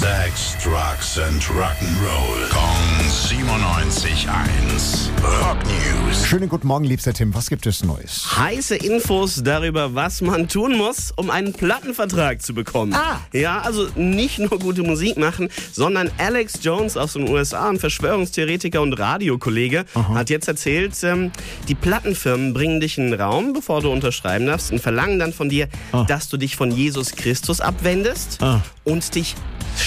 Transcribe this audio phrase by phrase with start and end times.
[0.00, 2.48] Sex, Drugs and Rock'n'Roll.
[2.48, 2.78] Kong
[3.10, 5.10] 97.1.
[5.42, 6.26] Rock News.
[6.26, 7.34] Schönen guten Morgen, liebster Tim.
[7.34, 8.34] Was gibt es Neues?
[8.38, 12.94] Heiße Infos darüber, was man tun muss, um einen Plattenvertrag zu bekommen.
[12.94, 13.20] Ah.
[13.34, 18.80] Ja, also nicht nur gute Musik machen, sondern Alex Jones aus den USA, ein Verschwörungstheoretiker
[18.80, 21.30] und Radiokollege, hat jetzt erzählt, ähm,
[21.68, 25.50] die Plattenfirmen bringen dich in den Raum, bevor du unterschreiben darfst, und verlangen dann von
[25.50, 25.68] dir,
[26.06, 28.62] dass du dich von Jesus Christus abwendest Ah.
[28.84, 29.34] und dich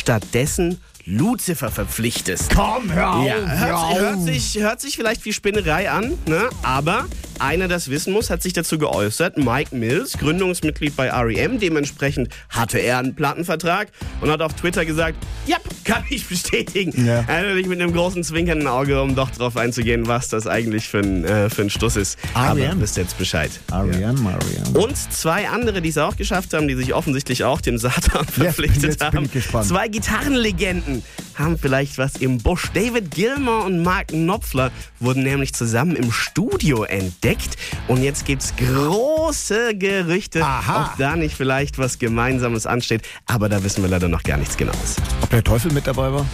[0.04, 2.54] stattdessen Lucifer verpflichtest.
[2.54, 4.00] Komm, hör auf, Ja, hör hört, auf.
[4.00, 6.50] hört, sich, hört sich vielleicht wie Spinnerei an, ne?
[6.62, 7.06] aber
[7.44, 9.38] einer, das wissen muss, hat sich dazu geäußert.
[9.38, 13.90] Mike Mills, Gründungsmitglied bei REM, dementsprechend hatte er einen Plattenvertrag
[14.22, 17.06] und hat auf Twitter gesagt, ja, kann ich bestätigen.
[17.06, 17.24] Ja.
[17.24, 21.26] Natürlich mit einem großen zwinkernden Auge, um doch drauf einzugehen, was das eigentlich für ein,
[21.26, 22.18] äh, für ein Stuss ist.
[22.34, 22.80] Aber REM.
[22.80, 23.52] wisst ihr jetzt Bescheid.
[23.72, 24.80] Ariane, Marianne.
[24.80, 28.84] Und zwei andere, die es auch geschafft haben, die sich offensichtlich auch dem Satan verpflichtet
[28.84, 29.26] jetzt bin haben.
[29.26, 29.68] ich gespannt.
[29.68, 31.04] Zwei Gitarrenlegenden
[31.38, 32.70] haben vielleicht was im Busch.
[32.74, 37.58] David Gilmour und Mark Knopfler wurden nämlich zusammen im Studio entdeckt.
[37.88, 40.92] Und jetzt gibt's große Gerüchte, Aha.
[40.92, 43.02] ob da nicht vielleicht was Gemeinsames ansteht.
[43.26, 44.96] Aber da wissen wir leider noch gar nichts Genaues.
[45.22, 46.26] Ob der Teufel mit dabei war?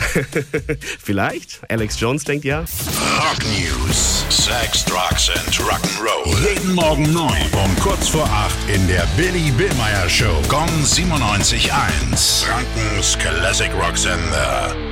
[1.04, 1.62] vielleicht?
[1.70, 2.60] Alex Jones denkt ja.
[2.60, 4.26] Rock News.
[4.30, 6.36] Sex, Drugs and Rock'n'Roll.
[6.48, 7.32] Jeden Morgen 9
[7.64, 10.42] um kurz vor 8 in der Billy Billmeyer Show.
[10.48, 12.46] Gong 97.1.
[12.46, 14.89] Frankens Classic Rock Sender.